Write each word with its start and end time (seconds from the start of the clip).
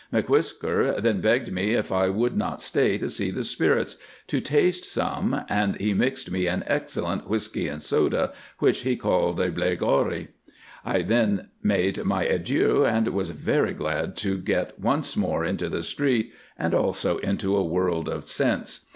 M'Whisker 0.11 0.99
then 0.99 1.21
begged 1.21 1.51
me, 1.51 1.75
if 1.75 1.91
I 1.91 2.09
would 2.09 2.35
not 2.35 2.59
stay 2.59 2.97
to 2.97 3.07
see 3.07 3.29
the 3.29 3.43
spirits, 3.43 3.97
to 4.29 4.41
taste 4.41 4.83
some, 4.83 5.43
and 5.47 5.79
he 5.79 5.93
mixed 5.93 6.31
me 6.31 6.47
an 6.47 6.63
excellent 6.65 7.29
whisky 7.29 7.67
and 7.67 7.83
soda, 7.83 8.33
which 8.57 8.79
he 8.81 8.95
called 8.95 9.39
a 9.39 9.51
"Blairgowrie." 9.51 10.29
I 10.83 11.03
then 11.03 11.49
made 11.61 12.03
my 12.03 12.23
adieu, 12.23 12.83
and 12.83 13.07
was 13.09 13.29
very 13.29 13.75
glad 13.75 14.17
to 14.17 14.39
get 14.39 14.79
once 14.79 15.15
more 15.15 15.45
into 15.45 15.69
the 15.69 15.83
street 15.83 16.33
and 16.57 16.73
also 16.73 17.19
into 17.19 17.55
a 17.55 17.63
world 17.63 18.09
of 18.09 18.27
sense. 18.27 18.87